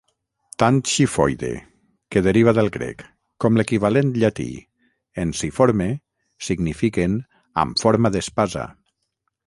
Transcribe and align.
Tant 0.61 0.77
xifoide, 0.91 1.51
que 2.15 2.23
deriva 2.29 2.55
del 2.59 2.71
grec, 2.79 3.05
com 3.45 3.61
l'equivalent 3.61 4.11
llatí, 4.23 4.49
ensiforme, 5.27 5.91
signifiquen 6.49 7.23
"amb 7.67 7.83
forma 7.85 8.17
d'espasa". 8.19 8.71